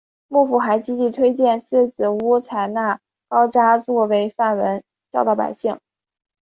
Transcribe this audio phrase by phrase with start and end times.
[0.29, 5.79] 幕府还积极推荐寺子屋采纳高札作为范文教导百姓。